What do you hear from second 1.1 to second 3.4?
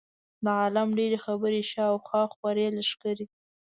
خبرې شا او خوا خورې لښکرې.